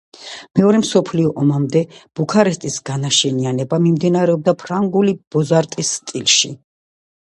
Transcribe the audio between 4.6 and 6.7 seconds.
ფრანგული ბოზ-არტის სტილში.